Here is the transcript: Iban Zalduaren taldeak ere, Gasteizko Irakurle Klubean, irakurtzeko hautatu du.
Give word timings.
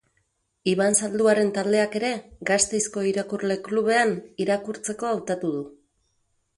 Iban 0.69 0.95
Zalduaren 0.99 1.51
taldeak 1.57 1.99
ere, 2.01 2.09
Gasteizko 2.51 3.05
Irakurle 3.13 3.61
Klubean, 3.69 4.19
irakurtzeko 4.47 5.15
hautatu 5.15 5.57
du. 5.61 5.67